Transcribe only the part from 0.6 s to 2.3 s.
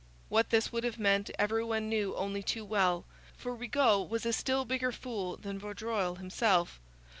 would have meant every one knew